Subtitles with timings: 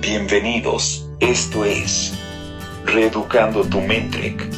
[0.00, 2.16] Bienvenidos, esto es
[2.84, 4.48] Reeducando tu Mentrek.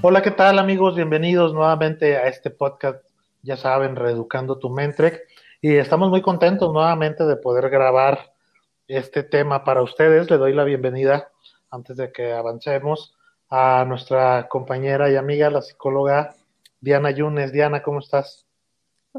[0.00, 0.96] Hola, ¿qué tal amigos?
[0.96, 3.04] Bienvenidos nuevamente a este podcast,
[3.42, 5.20] ya saben, Reeducando tu Mentrek.
[5.60, 8.32] Y estamos muy contentos nuevamente de poder grabar
[8.88, 10.30] este tema para ustedes.
[10.30, 11.28] Le doy la bienvenida,
[11.70, 13.14] antes de que avancemos,
[13.50, 16.34] a nuestra compañera y amiga, la psicóloga
[16.80, 17.52] Diana Yunes.
[17.52, 18.45] Diana, ¿cómo estás?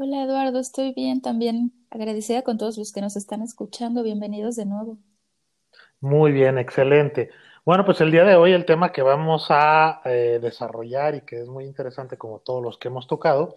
[0.00, 1.72] Hola Eduardo, estoy bien también.
[1.90, 4.04] Agradecida con todos los que nos están escuchando.
[4.04, 4.96] Bienvenidos de nuevo.
[5.98, 7.30] Muy bien, excelente.
[7.64, 11.40] Bueno, pues el día de hoy el tema que vamos a eh, desarrollar y que
[11.40, 13.56] es muy interesante como todos los que hemos tocado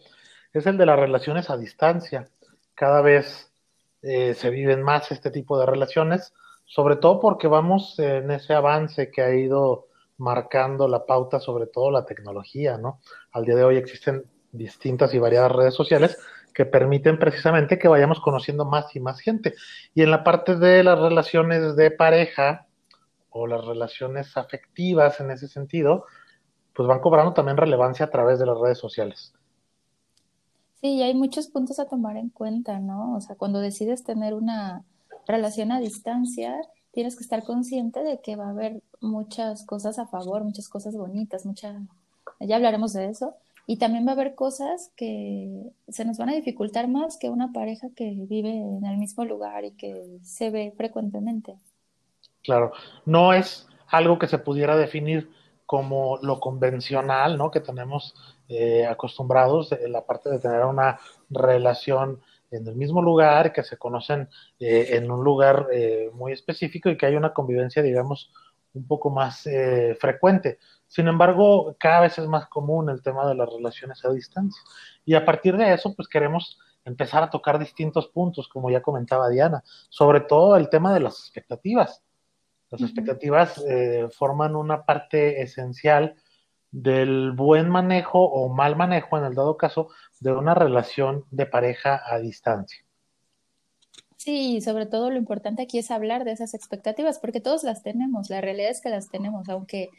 [0.51, 2.27] es el de las relaciones a distancia.
[2.73, 3.53] Cada vez
[4.01, 6.33] eh, se viven más este tipo de relaciones,
[6.65, 11.91] sobre todo porque vamos en ese avance que ha ido marcando la pauta, sobre todo
[11.91, 12.99] la tecnología, ¿no?
[13.31, 16.17] Al día de hoy existen distintas y variadas redes sociales
[16.53, 19.53] que permiten precisamente que vayamos conociendo más y más gente.
[19.93, 22.67] Y en la parte de las relaciones de pareja
[23.29, 26.05] o las relaciones afectivas en ese sentido,
[26.73, 29.33] pues van cobrando también relevancia a través de las redes sociales.
[30.81, 33.15] Sí, y hay muchos puntos a tomar en cuenta, ¿no?
[33.15, 34.83] O sea, cuando decides tener una
[35.27, 36.55] relación a distancia,
[36.91, 40.95] tienes que estar consciente de que va a haber muchas cosas a favor, muchas cosas
[40.95, 41.75] bonitas, muchas,
[42.39, 43.35] ya hablaremos de eso,
[43.67, 47.51] y también va a haber cosas que se nos van a dificultar más que una
[47.51, 51.55] pareja que vive en el mismo lugar y que se ve frecuentemente.
[52.43, 52.71] Claro,
[53.05, 55.29] no es algo que se pudiera definir
[55.65, 57.49] como lo convencional, ¿no?
[57.49, 58.13] Que tenemos
[58.49, 62.19] eh, acostumbrados, en la parte de tener una relación
[62.51, 64.27] en el mismo lugar, que se conocen
[64.59, 68.31] eh, en un lugar eh, muy específico y que hay una convivencia, digamos,
[68.73, 69.47] un poco más
[69.99, 70.57] frecuente.
[70.87, 74.61] Sin embargo, cada vez es más común el tema de las relaciones a distancia.
[75.05, 79.29] Y a partir de eso, pues queremos empezar a tocar distintos puntos, como ya comentaba
[79.29, 82.03] Diana, sobre todo el tema de las expectativas.
[82.69, 86.15] Las expectativas eh, forman una parte esencial
[86.71, 89.89] del buen manejo o mal manejo, en el dado caso,
[90.21, 92.85] de una relación de pareja a distancia.
[94.23, 98.29] Sí, sobre todo lo importante aquí es hablar de esas expectativas, porque todos las tenemos,
[98.29, 99.89] la realidad es que las tenemos, aunque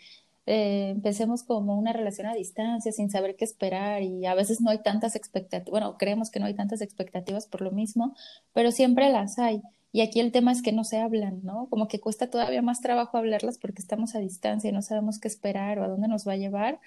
[0.47, 4.71] eh, empecemos como una relación a distancia sin saber qué esperar y a veces no
[4.71, 8.15] hay tantas expectativas, bueno, creemos que no hay tantas expectativas por lo mismo,
[8.53, 9.61] pero siempre las hay.
[9.91, 11.67] Y aquí el tema es que no se hablan, ¿no?
[11.69, 15.27] Como que cuesta todavía más trabajo hablarlas porque estamos a distancia y no sabemos qué
[15.29, 16.81] esperar o a dónde nos va a llevar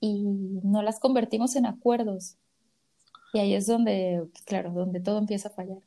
[0.00, 0.24] y
[0.62, 2.36] no las convertimos en acuerdos.
[3.34, 5.82] Y ahí es donde, claro, donde todo empieza a fallar.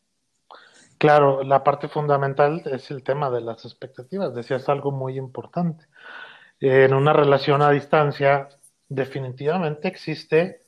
[0.97, 4.33] Claro, la parte fundamental es el tema de las expectativas.
[4.33, 5.87] Decías algo muy importante
[6.59, 8.49] en una relación a distancia,
[8.89, 10.61] definitivamente existe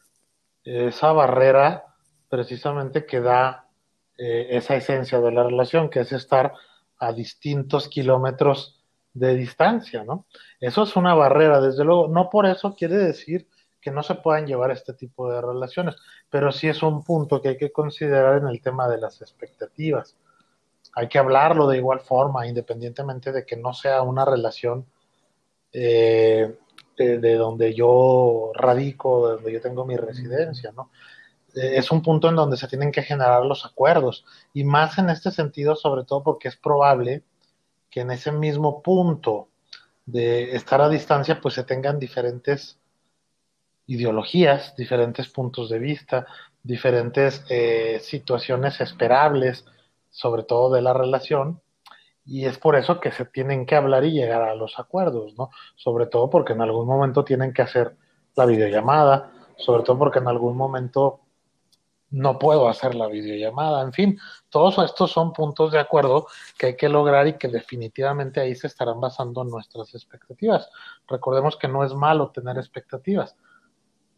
[0.63, 1.85] esa barrera
[2.29, 3.67] precisamente que da
[4.17, 6.53] eh, esa esencia de la relación, que es estar
[6.99, 10.27] a distintos kilómetros de distancia, ¿no?
[10.59, 12.07] Eso es una barrera, desde luego.
[12.07, 13.47] No por eso quiere decir
[13.81, 15.95] que no se puedan llevar este tipo de relaciones,
[16.29, 20.17] pero sí es un punto que hay que considerar en el tema de las expectativas.
[20.95, 24.85] Hay que hablarlo de igual forma, independientemente de que no sea una relación
[25.71, 26.57] eh,
[26.97, 30.91] de, donde yo radico, de donde yo tengo mi residencia, ¿no?
[31.55, 35.09] Eh, es un punto en donde se tienen que generar los acuerdos y más en
[35.09, 37.23] este sentido, sobre todo porque es probable
[37.89, 39.47] que en ese mismo punto
[40.05, 42.79] de estar a distancia, pues se tengan diferentes
[43.89, 46.27] ideologías, diferentes puntos de vista,
[46.61, 49.65] diferentes eh, situaciones esperables,
[50.11, 51.59] sobre todo de la relación,
[52.23, 55.49] y es por eso que se tienen que hablar y llegar a los acuerdos, ¿no?
[55.75, 57.97] Sobre todo porque en algún momento tienen que hacer
[58.35, 61.21] la videollamada, sobre todo porque en algún momento
[62.11, 66.75] no puedo hacer la videollamada, en fin, todos estos son puntos de acuerdo que hay
[66.75, 70.69] que lograr y que definitivamente ahí se estarán basando nuestras expectativas.
[71.07, 73.35] Recordemos que no es malo tener expectativas,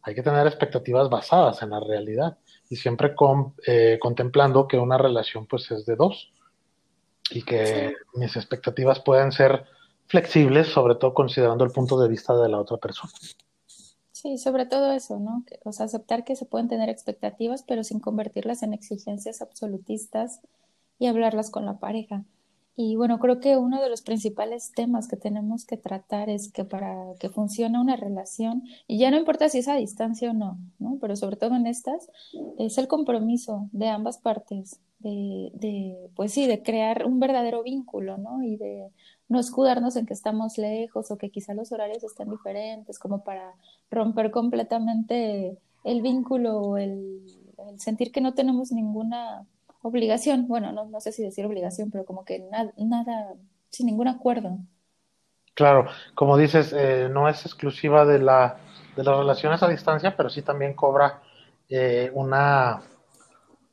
[0.02, 4.98] hay que tener expectativas basadas en la realidad y siempre con, eh, contemplando que una
[4.98, 6.32] relación pues es de dos
[7.30, 9.64] y que mis expectativas pueden ser
[10.06, 13.12] flexibles, sobre todo considerando el punto de vista de la otra persona.
[14.10, 15.44] Sí, sobre todo eso, ¿no?
[15.64, 20.40] O sea, aceptar que se pueden tener expectativas, pero sin convertirlas en exigencias absolutistas
[20.98, 22.24] y hablarlas con la pareja.
[22.74, 26.64] Y bueno, creo que uno de los principales temas que tenemos que tratar es que
[26.64, 30.58] para que funcione una relación, y ya no importa si es a distancia o no,
[30.78, 30.96] ¿no?
[31.00, 32.10] Pero sobre todo en estas,
[32.58, 38.16] es el compromiso de ambas partes, de, de, pues sí, de crear un verdadero vínculo,
[38.16, 38.42] ¿no?
[38.42, 38.88] Y de
[39.28, 43.54] no escudarnos en que estamos lejos o que quizá los horarios estén diferentes, como para
[43.90, 47.20] romper completamente el vínculo, el,
[47.68, 49.46] el sentir que no tenemos ninguna
[49.82, 53.34] obligación, bueno, no, no sé si decir obligación, pero como que nada, nada,
[53.70, 54.58] sin ningún acuerdo.
[55.54, 58.58] Claro, como dices, eh, no es exclusiva de la
[58.96, 61.22] de las relaciones a distancia, pero sí también cobra
[61.68, 62.82] eh, una,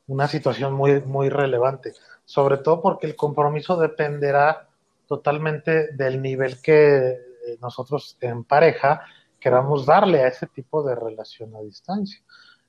[0.08, 1.94] una situación muy, muy relevante,
[2.26, 4.68] sobre todo porque el compromiso dependerá
[5.08, 7.18] totalmente del nivel que eh,
[7.62, 9.02] nosotros en pareja
[9.40, 12.22] queramos darle a ese tipo de relación a distancia.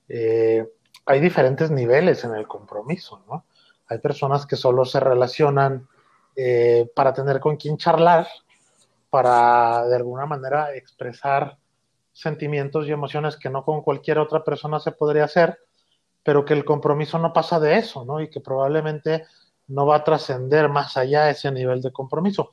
[0.09, 0.67] Eh,
[1.07, 3.45] hay diferentes niveles en el compromiso, ¿no?
[3.89, 5.89] Hay personas que solo se relacionan
[6.95, 8.27] para tener con quién charlar,
[9.11, 11.59] para de alguna manera expresar
[12.13, 15.59] sentimientos y emociones que no con cualquier otra persona se podría hacer,
[16.23, 18.21] pero que el compromiso no pasa de eso, ¿no?
[18.21, 19.25] Y que probablemente
[19.69, 22.51] no va a trascender más allá ese nivel de compromiso.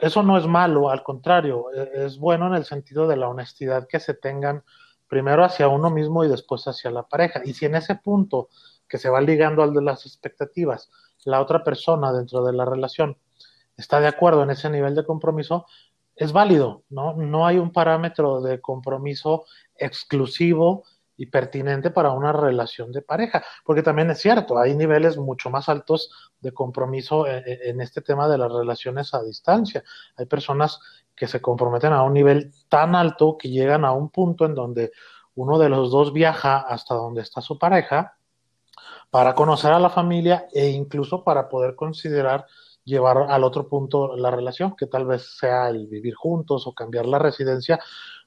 [0.00, 3.86] Eso no es malo, al contrario, e, es bueno en el sentido de la honestidad
[3.88, 4.62] que se tengan
[5.08, 7.40] primero hacia uno mismo y después hacia la pareja.
[7.44, 8.48] Y si en ese punto
[8.88, 10.90] que se va ligando al de las expectativas,
[11.24, 13.18] la otra persona dentro de la relación
[13.76, 15.66] está de acuerdo en ese nivel de compromiso,
[16.16, 17.14] es válido, ¿no?
[17.14, 19.44] No hay un parámetro de compromiso
[19.76, 20.84] exclusivo
[21.16, 25.68] y pertinente para una relación de pareja, porque también es cierto, hay niveles mucho más
[25.68, 29.82] altos de compromiso en, en, este tema de las relaciones a distancia.
[30.16, 30.80] Hay personas
[31.18, 34.92] que se comprometen a un nivel tan alto que llegan a un punto en donde
[35.34, 38.16] uno de los dos viaja hasta donde está su pareja
[39.10, 42.46] para conocer a la familia e incluso para poder considerar
[42.84, 47.06] llevar al otro punto la relación, que tal vez sea el vivir juntos o cambiar
[47.06, 47.78] la residencia,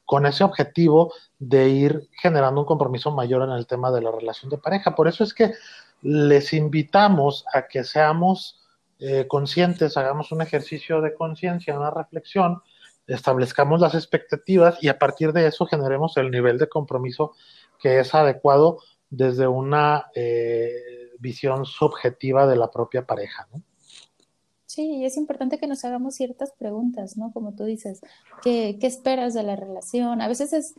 [0.06, 4.50] con ese objetivo de ir generando un compromiso mayor en el tema de la relación
[4.50, 4.94] de pareja.
[4.94, 5.54] Por eso es que
[6.02, 8.60] les invitamos a que seamos
[9.00, 12.62] eh, conscientes, hagamos un ejercicio de conciencia, una reflexión,
[13.13, 17.34] establezcamos las expectativas y a partir de eso generemos el nivel de compromiso
[17.80, 18.80] que es adecuado
[19.10, 23.48] desde una eh, visión subjetiva de la propia pareja.
[23.54, 23.62] ¿no?
[24.66, 27.34] Sí, es importante que nos hagamos ciertas preguntas, ¿no?
[27.34, 28.00] Como tú dices,
[28.42, 30.22] ¿qué, qué esperas de la relación?
[30.22, 30.75] A veces es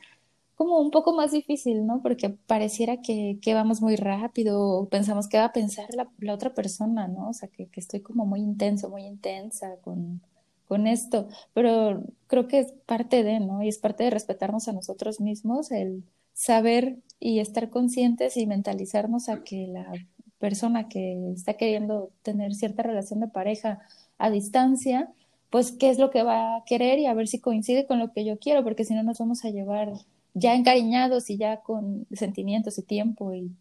[0.55, 2.01] como un poco más difícil, ¿no?
[2.03, 7.09] Porque pareciera que, vamos muy rápido pensamos que va a pensar la, la otra persona,
[7.09, 7.29] ¿no?
[7.29, 10.23] O sea, que, que, estoy como muy intenso, muy intensa con,
[10.69, 13.63] con esto, pero creo que es parte de, ¿no?
[13.63, 19.29] Y es parte de respetarnos a nosotros mismos, el saber y estar conscientes y mentalizarnos
[19.29, 19.93] a que la
[20.39, 23.81] persona que está queriendo tener cierta relación de pareja
[24.19, 25.13] a distancia,
[25.51, 28.13] pues qué es lo que va a querer y a ver si coincide con lo
[28.13, 29.93] que yo quiero, porque si no nos vamos a llevar
[30.35, 33.53] ya encariñados y ya con sentimientos y tiempo y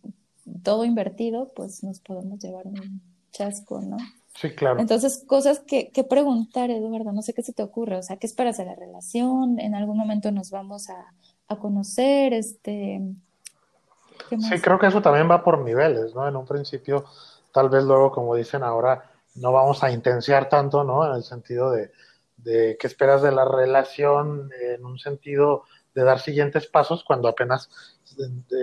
[0.63, 3.01] todo invertido, pues nos podemos llevar un
[3.31, 3.97] chasco, ¿no?
[4.33, 4.80] Sí, claro.
[4.80, 8.28] Entonces, cosas que, que preguntar, Eduardo, no sé qué se te ocurre, o sea, ¿qué
[8.28, 9.60] esperas de la relación?
[9.60, 11.13] ¿En algún momento nos vamos a,
[11.48, 12.33] a conocer?
[12.33, 13.01] Este,
[14.30, 16.28] Sí, creo que eso también va por niveles, ¿no?
[16.28, 17.06] En un principio,
[17.51, 21.06] tal vez luego, como dicen ahora, no vamos a intensiar tanto, ¿no?
[21.06, 21.92] En el sentido de,
[22.38, 25.63] de qué esperas de la relación, en un sentido
[25.94, 27.69] de dar siguientes pasos cuando apenas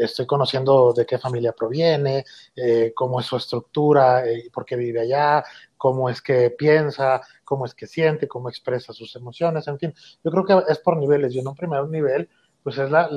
[0.02, 2.24] estoy conociendo de qué familia proviene,
[2.54, 5.44] eh, cómo es su estructura, eh, por qué vive allá,
[5.76, 9.94] cómo es que piensa, cómo es que siente, cómo expresa sus emociones, en fin.
[10.24, 12.28] Yo creo que es por niveles y en un primer nivel
[12.62, 13.08] pues es la,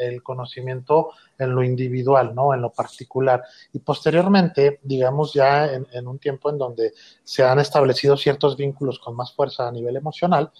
[0.00, 2.52] el conocimiento en lo individual, ¿no?
[2.52, 3.44] En lo particular.
[3.72, 8.98] Y posteriormente, digamos ya en, en, un tiempo en donde se han establecido ciertos vínculos
[8.98, 10.50] con más fuerza a nivel emocional,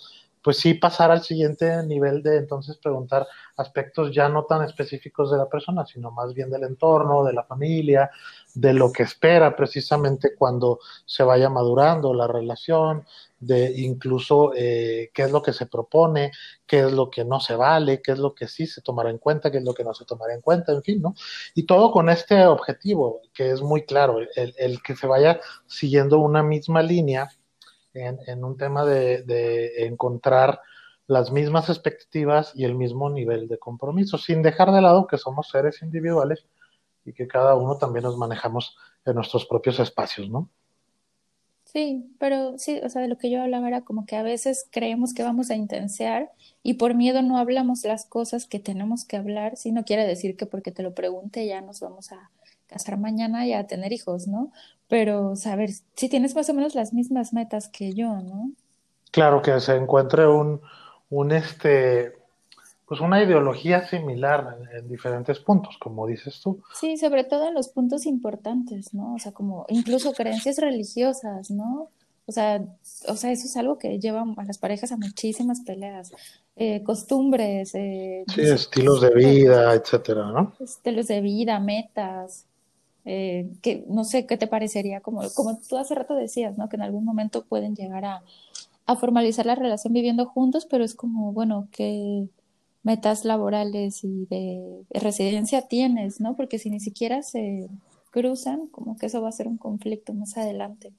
[0.43, 3.27] pues sí pasar al siguiente nivel de entonces preguntar
[3.57, 7.45] aspectos ya no tan específicos de la persona, sino más bien del entorno, de la
[7.45, 8.11] familia,
[8.55, 13.05] de lo que espera precisamente cuando se vaya madurando la relación,
[13.41, 16.33] de incluso eh, qué es lo que se propone,
[16.67, 19.19] qué es lo que no se vale, qué es lo que sí se tomará en
[19.19, 21.15] cuenta, qué es lo que no se tomará en cuenta, en fin, ¿no?
[21.55, 26.19] Y todo con este objetivo, que es muy claro, el, el que se vaya siguiendo
[26.19, 27.29] una misma línea
[28.01, 30.61] en, un tema de, de, encontrar
[31.07, 35.49] las mismas expectativas y el mismo nivel de compromiso, sin dejar de lado que somos
[35.49, 36.45] seres individuales
[37.05, 40.51] y que cada uno también nos manejamos en nuestros propios espacios, ¿no?
[41.65, 44.67] Sí, pero sí, o sea, de lo que yo hablaba era como que a veces
[44.71, 49.19] creemos que vamos a intensear y por miedo no hablamos las cosas que tenemos que
[49.19, 52.31] hablar, si no quiere decir que porque te lo pregunte ya nos vamos a
[52.69, 54.53] casar mañana y a tener hijos, ¿no?
[54.87, 58.53] Pero saber si tienes más o menos las mismas metas que yo, ¿no?
[59.11, 60.61] Claro, que se encuentre un,
[61.11, 62.13] un este,
[62.87, 66.63] pues una ideología similar en, en, diferentes puntos, como dices tú.
[66.79, 69.15] Sí, sobre todo en los puntos importantes, ¿no?
[69.15, 71.91] O sea, como incluso creencias religiosas, ¿no?
[72.29, 72.63] O sea,
[73.09, 76.13] o sea, eso es algo que lleva a las parejas a muchísimas peleas.
[76.57, 77.75] Eh, costumbres.
[77.75, 80.53] Eh, sí, estilos de vida, etcétera, ¿no?
[80.61, 82.45] Estilos de vida, metas.
[83.11, 86.69] Eh, que no sé qué te parecería, como, como tú hace rato decías, ¿no?
[86.69, 88.23] Que en algún momento pueden llegar a,
[89.01, 92.29] formalizar la relación viviendo juntos, pero es como, bueno, qué
[92.83, 96.37] metas laborales y de residencia tienes, ¿no?
[96.37, 97.71] Porque si ni siquiera se
[98.11, 100.93] cruzan, como que eso va a ser un conflicto más adelante.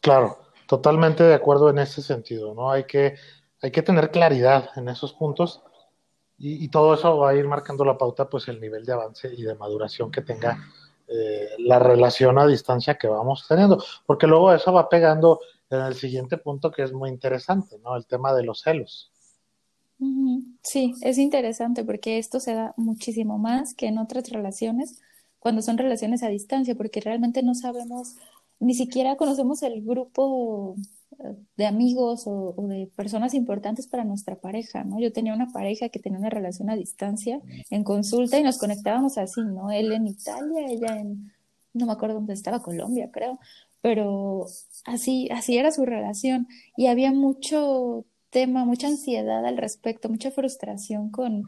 [0.00, 2.70] Claro, totalmente de acuerdo en ese sentido, ¿no?
[2.70, 3.16] Hay que,
[3.60, 5.62] hay que tener claridad en esos puntos
[6.38, 9.42] y, todo eso va a ir marcando la pauta, pues el nivel de avance y
[9.42, 10.58] de maduración que tenga
[11.12, 15.94] eh, la relación a distancia que vamos teniendo, porque luego eso va pegando en el
[15.94, 17.96] siguiente punto que es muy interesante, ¿no?
[17.96, 19.10] El tema de los celos.
[20.62, 25.00] Sí, es interesante porque esto se da muchísimo más que en otras relaciones
[25.40, 28.16] cuando son relaciones a distancia, porque realmente no sabemos,
[28.60, 30.76] ni siquiera conocemos el grupo
[31.56, 35.00] de amigos o, de personas importantes para nuestra pareja, ¿no?
[35.00, 39.18] Yo tenía una pareja que tenía una relación a distancia en consulta y nos conectábamos
[39.18, 39.70] así, ¿no?
[39.70, 41.32] Él en Italia, ella en,
[41.72, 43.38] no me acuerdo dónde estaba, Colombia, creo,
[43.80, 44.46] pero
[44.84, 51.10] así, así era su relación y había mucho tema, mucha ansiedad al respecto, mucha frustración
[51.10, 51.44] con,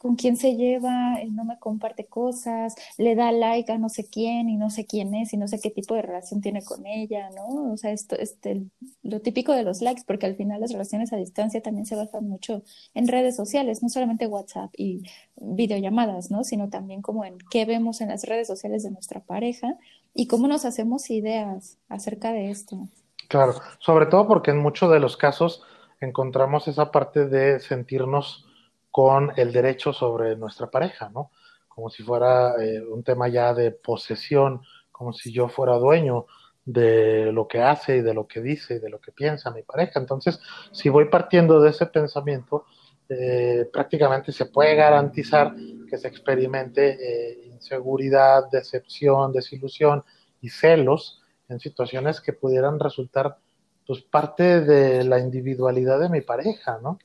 [0.00, 4.48] con quién se lleva, no me comparte cosas, le da like a no sé quién
[4.48, 7.28] y no sé quién es y no sé qué tipo de relación tiene con ella,
[7.36, 7.70] ¿no?
[7.70, 8.62] O sea, esto, este,
[9.02, 12.26] lo típico de los likes, porque al final las relaciones a distancia también se basan
[12.26, 12.62] mucho
[12.94, 15.02] en redes sociales, no solamente WhatsApp y
[15.36, 16.44] videollamadas, ¿no?
[16.44, 19.76] Sino también como en qué vemos en las redes sociales de nuestra pareja
[20.14, 22.88] y cómo nos hacemos ideas acerca de esto.
[23.28, 25.62] Claro, sobre todo porque en muchos de los casos
[26.00, 28.46] encontramos esa parte de sentirnos
[28.90, 31.30] con el derecho sobre nuestra pareja, ¿no?
[31.68, 36.26] Como si fuera eh, un tema ya de posesión, como si yo fuera dueño
[36.64, 39.62] de lo que hace y de lo que dice y de lo que piensa mi
[39.62, 39.98] pareja.
[39.98, 40.40] Entonces,
[40.72, 42.66] si voy partiendo de ese pensamiento,
[43.08, 45.54] eh, prácticamente se puede garantizar
[45.88, 50.04] que se experimente eh, inseguridad, decepción, desilusión
[50.40, 53.38] y celos en situaciones que pudieran resultar
[53.86, 57.00] pues parte de la individualidad de mi pareja, ¿no?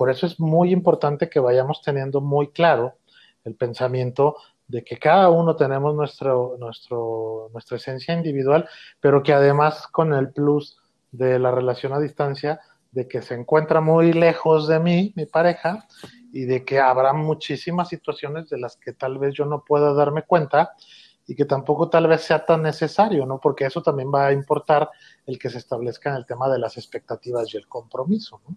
[0.00, 2.94] Por eso es muy importante que vayamos teniendo muy claro
[3.44, 4.34] el pensamiento
[4.66, 8.66] de que cada uno tenemos nuestro, nuestro, nuestra esencia individual,
[8.98, 10.78] pero que además con el plus
[11.12, 12.60] de la relación a distancia,
[12.92, 15.86] de que se encuentra muy lejos de mí, mi pareja,
[16.32, 20.22] y de que habrá muchísimas situaciones de las que tal vez yo no pueda darme
[20.22, 20.72] cuenta
[21.26, 23.38] y que tampoco tal vez sea tan necesario, ¿no?
[23.38, 24.88] Porque eso también va a importar
[25.26, 28.56] el que se establezca en el tema de las expectativas y el compromiso, ¿no?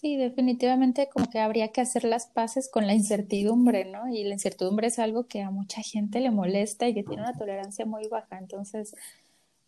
[0.00, 4.08] Sí, definitivamente como que habría que hacer las paces con la incertidumbre, ¿no?
[4.08, 7.32] Y la incertidumbre es algo que a mucha gente le molesta y que tiene una
[7.34, 8.38] tolerancia muy baja.
[8.38, 8.94] Entonces,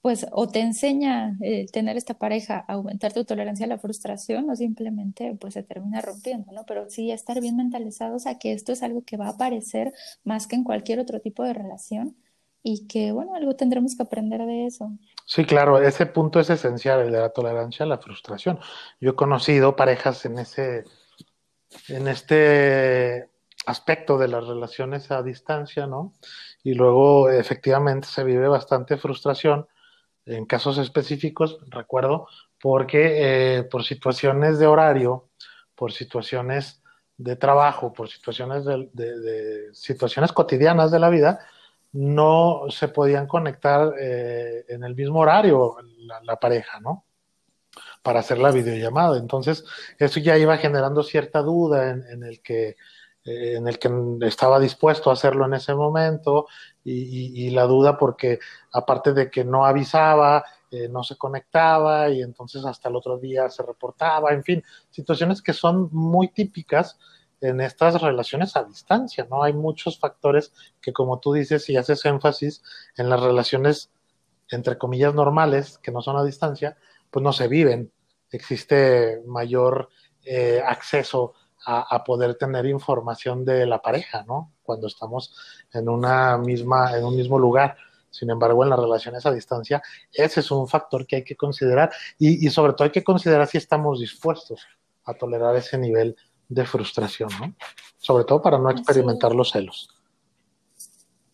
[0.03, 4.51] pues o te enseña eh, tener esta pareja a aumentar tu tolerancia a la frustración
[4.51, 6.65] o simplemente pues se termina rompiendo, ¿no?
[6.67, 10.47] Pero sí estar bien mentalizados a que esto es algo que va a aparecer más
[10.49, 12.17] que en cualquier otro tipo de relación
[12.69, 14.91] y que, bueno, algo tendremos que aprender de eso.
[15.25, 18.59] Sí, claro, ese punto es esencial, el de la tolerancia a la frustración.
[19.01, 20.83] Yo he conocido parejas en ese,
[21.87, 23.31] en este
[23.67, 26.15] aspecto de las relaciones a distancia, ¿no?
[26.65, 29.69] Y luego efectivamente se vive bastante frustración
[30.25, 32.27] en casos específicos, recuerdo,
[32.61, 35.29] porque eh, por situaciones de horario,
[35.77, 36.83] por situaciones
[37.17, 41.47] de trabajo, por situaciones de situaciones cotidianas de la vida,
[41.97, 45.77] no se podían conectar eh, en el mismo horario
[46.23, 47.07] la, pareja, ¿no?
[48.03, 49.17] Para hacer la videollamada.
[49.19, 49.65] Entonces,
[49.99, 52.77] eso ya iba generando cierta duda en, el que
[53.25, 53.91] eh, en el que
[54.23, 56.47] estaba dispuesto a hacerlo en ese momento
[56.85, 58.39] y, la duda porque
[58.73, 63.49] aparte de que no avisaba, eh, no se conectaba y entonces hasta el otro día
[63.49, 66.99] se reportaba, en fin, situaciones que son muy típicas
[67.41, 69.43] en estas relaciones a distancia, ¿no?
[69.43, 72.63] Hay muchos factores que, como tú dices y haces énfasis
[72.97, 73.91] en las relaciones,
[74.51, 76.77] entre comillas, normales, que no son a distancia,
[77.11, 77.93] pues no se viven.
[78.31, 79.89] Existe mayor
[80.25, 81.35] eh, acceso
[81.69, 84.53] a, poder tener información de la pareja, ¿no?
[84.63, 85.35] Cuando estamos
[85.73, 87.77] en una misma, en un mismo lugar.
[88.09, 91.91] Sin embargo, en las relaciones a distancia, ese es un factor que hay que considerar
[92.19, 94.65] y, y sobre todo hay que considerar si estamos dispuestos
[95.05, 96.17] a tolerar ese nivel
[96.49, 97.55] de frustración, ¿no?
[97.99, 99.89] Sobre todo para no experimentar los celos.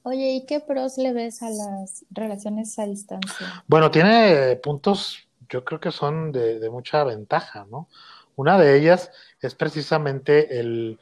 [0.04, 3.64] Oye, ¿y qué pros le ves a las relaciones a distancia?
[3.68, 7.88] Bueno, tiene puntos, yo creo que son de, mucha ventaja, ¿no?
[8.34, 10.98] Una de ellas es precisamente el,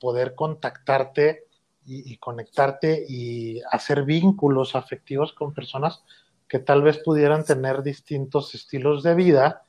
[0.00, 1.46] poder contactarte
[1.84, 6.02] y, y, conectarte y hacer vínculos afectivos con personas
[6.48, 9.62] que tal vez pudieran tener distintos estilos de vida,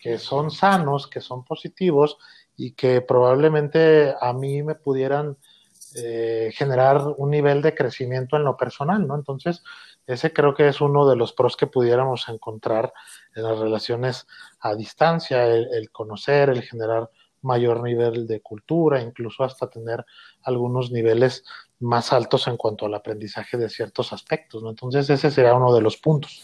[0.00, 2.18] que son sanos, que son positivos
[2.58, 5.38] y que probablemente a mí me pudieran
[5.94, 9.14] eh, generar un nivel de crecimiento en lo personal, ¿no?
[9.14, 9.62] Entonces,
[10.06, 12.92] ese creo que es uno de los pros que pudiéramos encontrar
[13.34, 14.26] en las relaciones
[14.58, 17.10] a distancia, el, conocer, el generar
[17.42, 20.04] mayor nivel de cultura, incluso hasta tener
[20.42, 21.44] algunos niveles
[21.78, 24.70] más altos en cuanto al aprendizaje de ciertos aspectos, ¿no?
[24.70, 26.42] Entonces, ese sería uno de los puntos.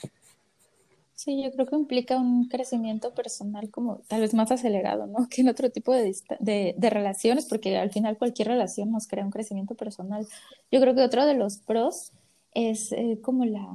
[1.25, 5.27] Sí, yo creo que implica un crecimiento personal como tal vez más acelerado, ¿no?
[5.31, 9.25] Que en otro tipo de, de, de, relaciones, porque al final cualquier relación nos crea
[9.25, 10.27] un crecimiento personal.
[10.71, 12.13] Yo creo que otro de los pros
[12.53, 13.67] es eh, como la,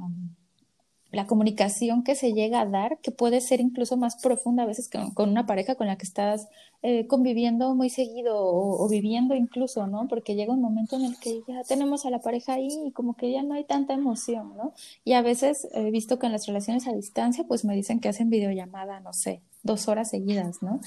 [1.12, 4.88] la comunicación que se llega a dar, que puede ser incluso más profunda a veces
[4.88, 6.48] con, con una pareja con la que estás
[6.82, 10.08] eh, conviviendo muy seguido o, viviendo incluso, ¿no?
[10.08, 13.16] Porque llega un momento en el que ya tenemos a la pareja ahí y como
[13.16, 14.72] que ya no hay tanta emoción, ¿no?
[15.04, 18.08] Y a veces he visto que en las relaciones a distancia, pues me dicen que
[18.08, 20.80] hacen videollamada, no sé, dos horas seguidas, ¿no?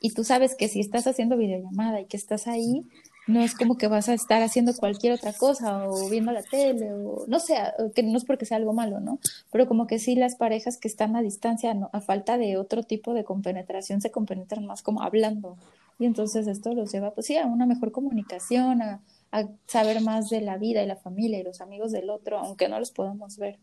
[0.00, 2.86] Y tú sabes que si estás haciendo videollamada y que estás ahí,
[3.26, 6.92] no es como que vas a estar haciendo cualquier otra cosa o viendo la tele
[6.92, 7.56] o no sé,
[7.94, 9.18] que no es porque sea algo malo, ¿no?
[9.50, 13.14] Pero como que sí las parejas que están a distancia, a falta de otro tipo
[13.14, 15.56] de compenetración, se compenetran más como hablando.
[15.98, 19.00] Y entonces esto los lleva, pues sí, a una mejor comunicación, a,
[19.30, 22.68] a saber más de la vida y la familia y los amigos del otro, aunque
[22.68, 23.58] no los podamos ver.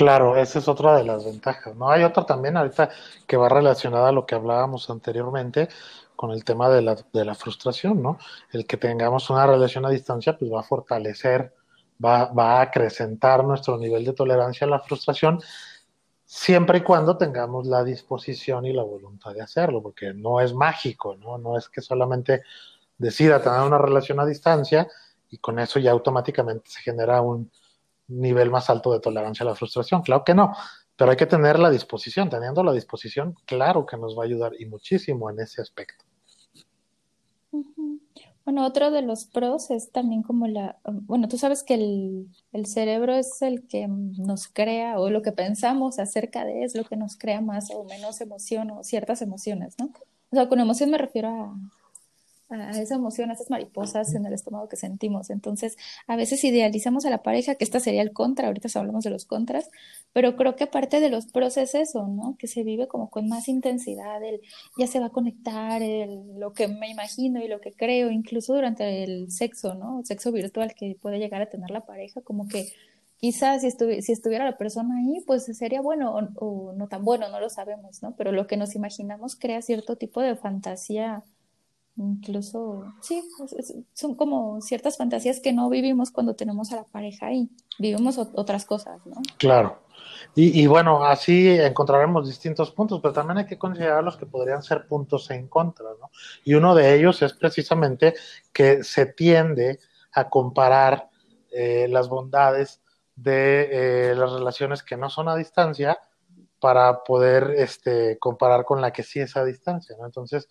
[0.00, 1.90] Claro, esa es otra de las ventajas, ¿no?
[1.90, 2.88] Hay otra también ahorita
[3.26, 5.68] que va relacionada a lo que hablábamos anteriormente,
[6.16, 8.16] con el tema de la, de la frustración, ¿no?
[8.50, 11.54] El que tengamos una relación a distancia, pues va a fortalecer,
[12.02, 15.38] va, va a acrecentar nuestro nivel de tolerancia a la frustración,
[16.24, 21.14] siempre y cuando tengamos la disposición y la voluntad de hacerlo, porque no es mágico,
[21.16, 21.36] ¿no?
[21.36, 22.42] No es que solamente
[22.96, 24.88] decida tener una relación a distancia
[25.28, 27.50] y con eso ya automáticamente se genera un
[28.10, 30.02] nivel más alto de tolerancia a la frustración.
[30.02, 30.54] Claro que no,
[30.96, 32.28] pero hay que tener la disposición.
[32.28, 36.04] Teniendo la disposición, claro que nos va a ayudar y muchísimo en ese aspecto.
[38.44, 42.66] Bueno, otro de los pros es también como la, bueno, tú sabes que el, el,
[42.66, 46.96] cerebro es el que nos crea o lo que pensamos acerca de es lo que
[46.96, 49.92] nos crea más o menos emoción o ciertas emociones, ¿no?
[50.32, 51.54] O sea, con emoción me refiero a,
[52.50, 55.30] a esa emoción, a esas mariposas en el estómago que sentimos.
[55.30, 59.10] Entonces, a veces idealizamos a la pareja, que esta sería el contra, ahorita hablamos de
[59.10, 59.70] los contras,
[60.12, 62.36] pero creo que parte de los pros es eso, ¿no?
[62.38, 64.40] Que se vive como con más intensidad, el,
[64.76, 68.54] ya se va a conectar el, lo que me imagino y lo que creo, incluso
[68.54, 70.02] durante el sexo, ¿no?
[70.04, 72.72] Sexo virtual que puede llegar a tener la pareja, como que
[73.18, 73.70] quizás si,
[74.02, 77.50] si estuviera la persona ahí, pues sería bueno o, o no tan bueno, no lo
[77.50, 78.16] sabemos, ¿no?
[78.16, 81.22] Pero lo que nos imaginamos crea cierto tipo de fantasía
[81.96, 83.22] Incluso, sí,
[83.92, 88.64] son como ciertas fantasías que no vivimos cuando tenemos a la pareja y vivimos otras
[88.64, 89.20] cosas, ¿no?
[89.36, 89.82] Claro.
[90.34, 94.62] Y, y, bueno, así encontraremos distintos puntos, pero también hay que considerar los que podrían
[94.62, 96.10] ser puntos en contra, ¿no?
[96.44, 98.14] Y uno de ellos es precisamente
[98.52, 99.78] que se tiende
[100.12, 101.10] a comparar
[101.50, 102.80] eh, las bondades
[103.16, 105.98] de eh, las relaciones que no son a distancia
[106.60, 110.06] para poder este, comparar con la que sí es a distancia, ¿no?
[110.06, 110.48] Entonces,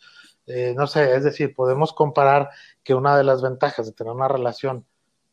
[0.50, 2.50] eh, no sé, es decir, podemos comparar
[2.84, 4.84] que una de las ventajas de tener una relación,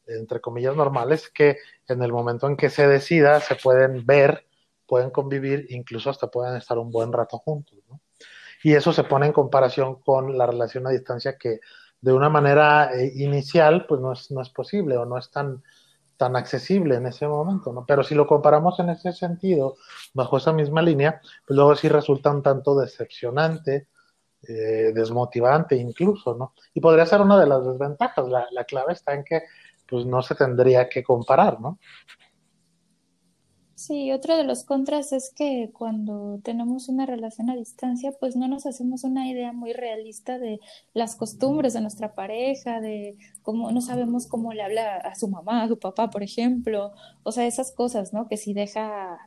[0.07, 1.57] entre comillas, normal es que
[1.89, 4.47] en el momento en que se decida, se pueden ver,
[4.87, 8.01] pueden convivir, incluso hasta pueden estar un buen rato juntos, ¿no?
[8.63, 11.61] Y eso se pone en comparación con la relación a distancia que
[12.01, 15.63] de una manera eh, inicial, pues no es, no es posible o no es tan,
[16.19, 17.87] tan accesible en ese momento, ¿no?
[17.87, 19.77] Pero si lo comparamos en ese sentido,
[20.13, 23.89] bajo esa misma línea, pues luego sí resulta un tanto decepcionante,
[24.43, 26.55] eh, desmotivante incluso, ¿no?
[26.75, 28.29] Y podría ser una de las desventajas.
[28.29, 29.43] La, la, clave está en que
[29.89, 31.79] pues no se tendría que comparar, ¿no?
[33.77, 38.49] Sí, otro de los contras es que cuando tenemos una relación a distancia, pues no
[38.49, 40.61] nos hacemos una idea muy realista de
[40.95, 45.63] las costumbres de nuestra pareja, de cómo no sabemos cómo le habla a su mamá,
[45.63, 48.29] a su papá, por ejemplo, o sea, esas cosas, ¿no?
[48.29, 49.19] Que si deja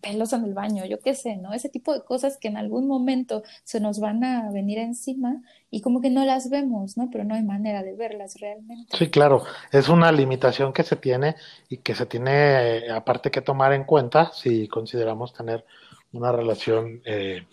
[0.00, 1.52] pelos en el baño, yo qué sé, ¿no?
[1.52, 5.80] Ese tipo de cosas que en algún momento se nos van a venir encima y
[5.80, 7.08] como que no las vemos, ¿no?
[7.10, 8.96] Pero no hay manera de verlas realmente.
[8.96, 11.36] Sí, claro, es una limitación que se tiene
[11.68, 15.64] y que se tiene aparte que tomar en cuenta si consideramos tener
[16.12, 17.46] una relación eh,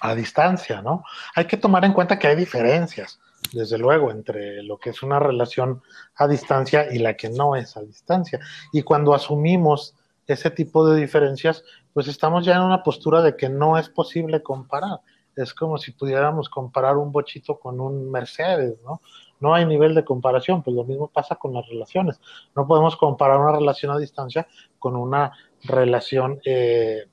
[0.00, 1.04] a distancia, ¿no?
[1.34, 3.18] Hay que tomar en cuenta que hay diferencias,
[3.52, 5.82] desde luego, entre lo que es una relación
[6.16, 8.40] a distancia y la que no es a distancia.
[8.72, 9.94] Y cuando asumimos
[10.26, 14.42] ese tipo de diferencias, pues estamos ya en una postura de que no es posible
[14.42, 15.00] comparar.
[15.34, 19.02] Es como si pudiéramos comparar un bochito con un Mercedes, ¿no?
[19.38, 22.20] No hay nivel de comparación, pues lo mismo pasa con las relaciones.
[22.54, 27.06] No podemos comparar una relación a distancia con una relación eh,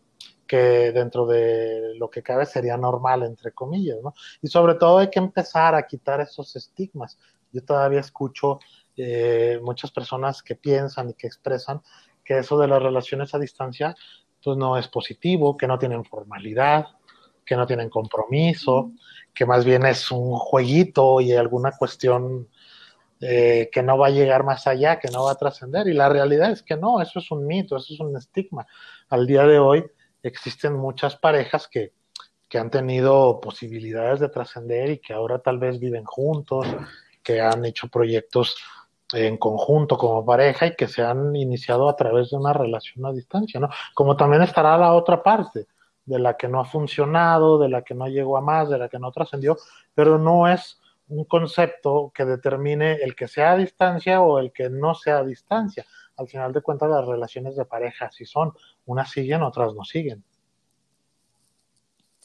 [0.47, 4.13] que dentro de lo que cabe sería normal, entre comillas, ¿no?
[4.41, 7.19] Y sobre todo hay que empezar a quitar esos estigmas.
[7.51, 8.59] Yo todavía escucho
[8.95, 11.81] eh, muchas personas que piensan y que expresan
[12.23, 13.95] que eso de las relaciones a distancia
[14.43, 16.87] pues no es positivo, que no tienen formalidad,
[17.45, 18.91] que no tienen compromiso,
[19.33, 22.47] que más bien es un jueguito y alguna cuestión
[23.21, 25.87] eh, que no va a llegar más allá, que no va a trascender.
[25.87, 28.67] Y la realidad es que no, eso es un mito, eso es un estigma.
[29.09, 29.85] Al día de hoy
[30.21, 31.93] existen muchas parejas que,
[32.49, 36.67] que han tenido posibilidades de trascender y que ahora tal vez viven juntos,
[37.23, 38.57] que han hecho proyectos
[39.13, 43.11] en conjunto como pareja y que se han iniciado a través de una relación a
[43.11, 43.69] distancia, ¿no?
[43.93, 45.67] Como también estará la otra parte,
[46.05, 48.89] de la que no ha funcionado, de la que no llegó a más, de la
[48.89, 49.57] que no trascendió,
[49.93, 54.69] pero no es un concepto que determine el que sea a distancia o el que
[54.69, 55.85] no sea a distancia.
[56.17, 58.53] Al final de cuentas, las relaciones de pareja así son.
[58.85, 60.23] Unas siguen, otras no siguen.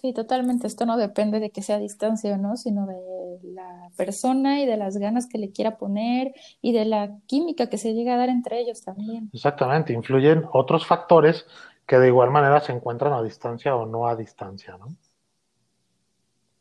[0.00, 0.68] Sí, totalmente.
[0.68, 4.66] Esto no depende de que sea a distancia o no, sino de la persona y
[4.66, 8.16] de las ganas que le quiera poner y de la química que se llega a
[8.16, 9.28] dar entre ellos también.
[9.32, 9.92] Exactamente.
[9.92, 11.46] Influyen otros factores
[11.84, 14.86] que de igual manera se encuentran a distancia o no a distancia, ¿no?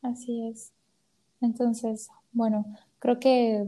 [0.01, 0.73] Así es.
[1.39, 2.65] Entonces, bueno,
[2.97, 3.67] creo que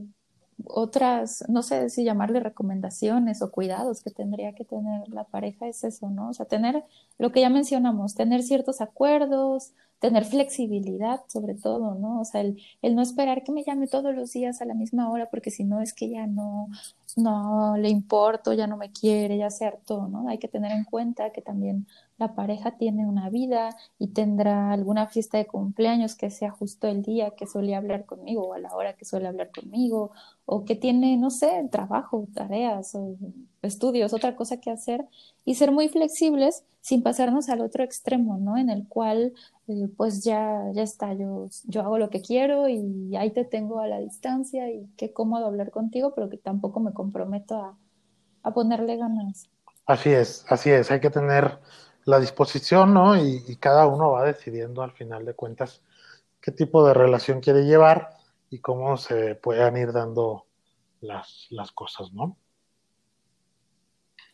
[0.65, 5.83] otras, no sé si llamarle recomendaciones o cuidados que tendría que tener la pareja es
[5.83, 6.29] eso, ¿no?
[6.29, 6.83] O sea, tener
[7.17, 12.21] lo que ya mencionamos, tener ciertos acuerdos, tener flexibilidad sobre todo, ¿no?
[12.21, 15.11] O sea, el, el no esperar que me llame todos los días a la misma
[15.11, 16.69] hora porque si no es que ya no,
[17.17, 20.29] no le importo, ya no me quiere, ya se hartó, ¿no?
[20.29, 25.07] Hay que tener en cuenta que también la pareja tiene una vida y tendrá alguna
[25.07, 28.75] fiesta de cumpleaños que sea justo el día que suele hablar conmigo o a la
[28.75, 30.11] hora que suele hablar conmigo
[30.45, 33.15] o que tiene, no sé, trabajo, tareas o
[33.61, 35.05] estudios, otra cosa que hacer
[35.45, 38.57] y ser muy flexibles sin pasarnos al otro extremo, ¿no?
[38.57, 39.33] En el cual,
[39.67, 43.79] eh, pues ya, ya está, yo, yo hago lo que quiero y ahí te tengo
[43.79, 47.77] a la distancia y qué cómodo hablar contigo, pero que tampoco me comprometo a,
[48.43, 49.49] a ponerle ganas.
[49.85, 51.59] Así es, así es, hay que tener
[52.05, 53.17] la disposición, ¿no?
[53.17, 55.81] Y, cada uno va decidiendo al final de cuentas
[56.41, 58.09] qué tipo de relación quiere llevar
[58.49, 60.45] y cómo se puedan ir dando
[61.01, 62.37] las, las cosas, ¿no?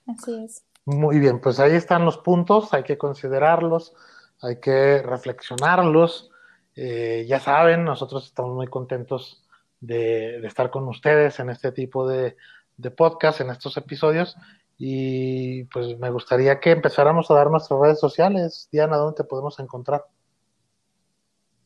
[0.07, 0.63] Así es.
[0.85, 3.93] Muy bien, pues ahí están los puntos, hay que considerarlos,
[4.41, 6.31] hay que reflexionarlos.
[6.75, 9.43] Eh, ya saben, nosotros estamos muy contentos
[9.79, 12.37] de, de, estar con ustedes en este tipo de,
[12.77, 14.37] de podcast, en estos episodios.
[14.77, 18.67] Y pues me gustaría que empezáramos a dar nuestras redes sociales.
[18.71, 20.05] Diana, ¿dónde te podemos encontrar?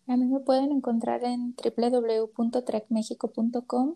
[0.07, 3.95] A mí me pueden encontrar en www.trecmexico.com